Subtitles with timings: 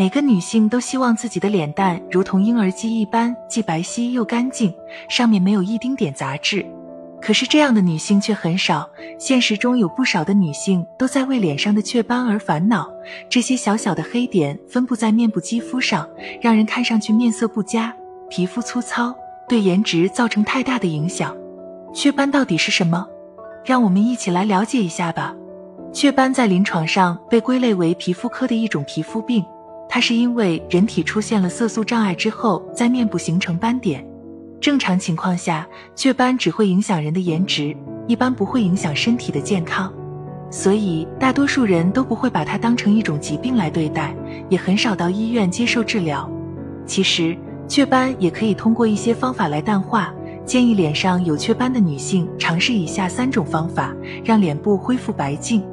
[0.00, 4.72] 每个女性都希望自己的脸蛋如同婴儿肌一般，既白皙又干净，
[5.10, 6.64] 上面没有一丁点杂质。
[7.20, 12.90] 可是这样的女性却很少，现实中有不少的女性都在为脸上的雀斑而烦恼。
[13.28, 16.08] 这些小小的黑点分布在面部肌肤上，
[16.40, 17.94] 让人看上去面色不佳，
[18.30, 19.14] 皮肤粗糙，
[19.46, 21.36] 对颜值造成太大的影响。
[21.92, 23.06] 雀斑到底是什么？
[23.66, 25.36] 让我们一起来了解一下吧。
[25.92, 29.44] 雀斑在临床上被归类为皮肤科的一种皮肤病，
[29.92, 34.06] 它是因为人体出现了色素障碍之后，在面部形成斑点。
[34.60, 35.66] 正常情况下，
[35.96, 37.76] 雀斑只会影响人的颜值，
[38.06, 39.92] 一般不会影响身体的健康，
[40.48, 44.14] 所以大多数人都不会把它当成一种疾病来对待，
[44.48, 46.30] 也很少到医院接受治疗。
[46.86, 50.14] 其实，雀斑也可以通过一些方法来淡化。
[50.46, 53.92] 建议脸上有雀斑的女性尝试以下三种方法，
[54.24, 55.64] 让脸部恢复白净：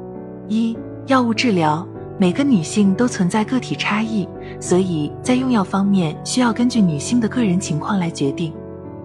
[0.48, 1.86] 一、药物治疗。
[2.20, 8.52] 每个女性都存在个体差异，所以在用药方面需要根据女性的个人情况来决定。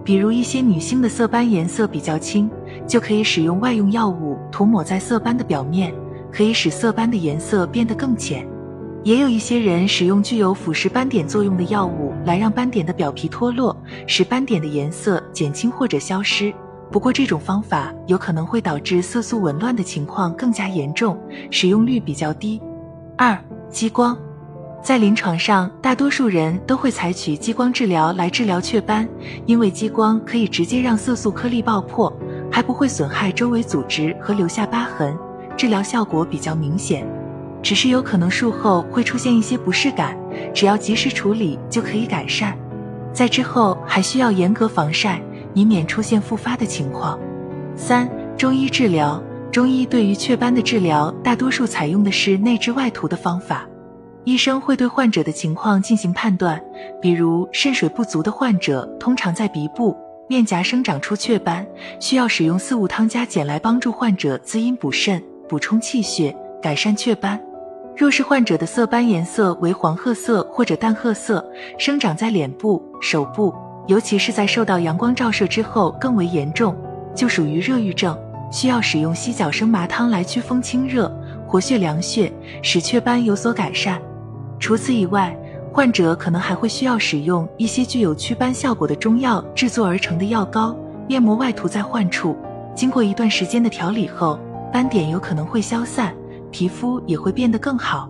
[0.02, 2.50] 比如一些女性的色斑颜色比较轻，
[2.88, 5.94] 就可以使用外用药物涂抹在色斑的表面，
[6.32, 8.44] 可以使色斑的颜色变得更浅。
[9.04, 13.76] 也有一些人使用具有腐蚀斑点作用的药物来让斑点的表皮脱落，
[14.08, 16.52] 使斑点的颜色减轻或者消失。
[16.90, 21.16] 不过这种方法有可能会导致色素紊乱的情况更加严重，
[21.48, 22.60] 使用率比较低。
[23.16, 23.38] 二、
[23.70, 24.16] 激光。
[24.82, 29.08] 在临床上，大多数人都会采取激光治疗来治疗雀斑，
[29.46, 32.12] 因为激光可以直接让色素颗粒爆破，
[32.50, 35.16] 还不会损害周围组织和留下疤痕，
[35.56, 37.06] 治疗效果比较明显。
[37.62, 40.18] 只是有可能术后会出现一些不适感，
[40.52, 42.58] 只要及时处理就可以改善。
[43.12, 45.22] 在之后还需要严格防晒，
[45.54, 47.18] 以免出现复发的情况。
[47.76, 49.22] 三、中医治疗。
[49.54, 53.64] 中医对于雀斑的治疗，大多数采用的是内治外涂的方法。
[54.24, 56.60] 医生会对患者的情况进行判断，
[57.00, 59.96] 比如肾水不足的患者，通常在鼻部、
[60.28, 61.64] 面颊生长出雀斑，
[62.00, 67.40] 需要使用四物汤加碱来帮助患者滋阴补肾、补充气血、改善雀斑。
[67.96, 73.54] 若是患者的色斑颜色为黄褐色或者淡褐色，生长在脸部、手部，
[73.86, 76.76] 尤其是在受到阳光照射之后更为严重，
[77.14, 78.18] 就属于热郁症，
[78.50, 81.10] 需要使用犀角生麻汤来祛风清热、
[81.46, 82.32] 活血凉血，
[82.62, 84.00] 使雀斑有所改善。
[84.58, 85.36] 除此以外，
[85.72, 90.76] 患者可能还会需要使用一些具有祛斑效果的中药制作而成的药膏，
[91.08, 92.36] 面膜外涂在患处，
[92.74, 94.38] 经过一段时间的调理后，
[94.72, 96.14] 斑点有可能会消散，
[96.52, 98.08] 皮肤也会变得更好。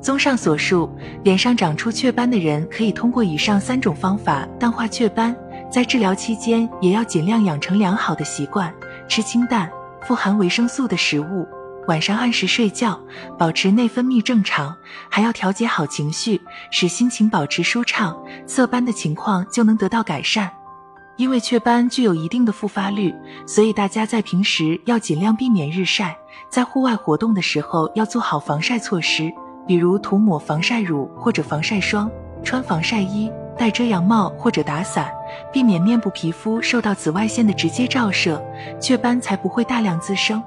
[0.00, 0.90] 综上所述，
[1.22, 5.36] 脸上长出雀斑的人可以通过以上三种方法淡化雀斑，
[5.70, 8.72] 在治疗期间也要尽量养成良好的习惯，
[9.12, 11.46] 吃清淡、富含维生素的食物。
[11.86, 12.98] 晚上按时睡觉，
[13.38, 14.74] 保持内分泌正常，
[15.10, 16.40] 还要调节好情绪，
[16.70, 20.50] 使心情保持舒畅，色斑的情况就能得到改善。
[21.18, 23.14] 因为雀斑具有一定的复发率，
[23.46, 26.16] 所以大家在平时要尽量避免日晒，
[26.48, 29.30] 在户外活动的时候要做好防晒措施，
[29.66, 32.10] 比如涂抹防晒乳或者防晒霜，
[32.42, 35.12] 穿防晒衣，戴遮阳帽或者打伞，
[35.52, 38.42] 避免面部皮肤受到紫外线的直接照射，
[38.80, 40.42] 雀斑才不会大量滋生。